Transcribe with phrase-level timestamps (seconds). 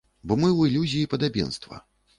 [0.29, 1.85] Бо мы ў ілюзіі падабенства.